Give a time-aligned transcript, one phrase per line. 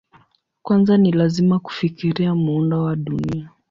[0.63, 3.49] Kwanza ni lazima kufikiria muundo wa Dunia.